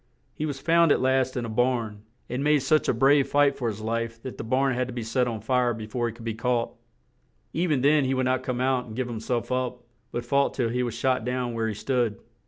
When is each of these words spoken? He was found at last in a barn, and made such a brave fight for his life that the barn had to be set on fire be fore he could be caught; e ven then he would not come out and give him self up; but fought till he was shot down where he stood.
He 0.33 0.47
was 0.47 0.59
found 0.59 0.91
at 0.91 0.99
last 0.99 1.37
in 1.37 1.45
a 1.45 1.47
barn, 1.47 2.01
and 2.27 2.43
made 2.43 2.63
such 2.63 2.87
a 2.89 2.91
brave 2.93 3.27
fight 3.27 3.55
for 3.55 3.67
his 3.67 3.81
life 3.81 4.19
that 4.23 4.39
the 4.39 4.43
barn 4.43 4.73
had 4.73 4.87
to 4.87 4.93
be 4.95 5.03
set 5.03 5.27
on 5.27 5.41
fire 5.41 5.75
be 5.75 5.85
fore 5.85 6.07
he 6.07 6.13
could 6.15 6.25
be 6.25 6.33
caught; 6.33 6.73
e 7.53 7.67
ven 7.67 7.81
then 7.81 8.05
he 8.05 8.15
would 8.15 8.25
not 8.25 8.41
come 8.41 8.59
out 8.61 8.87
and 8.87 8.95
give 8.95 9.07
him 9.07 9.19
self 9.19 9.51
up; 9.51 9.83
but 10.11 10.25
fought 10.25 10.55
till 10.55 10.69
he 10.69 10.81
was 10.81 10.95
shot 10.95 11.23
down 11.23 11.53
where 11.53 11.67
he 11.67 11.75
stood. 11.75 12.19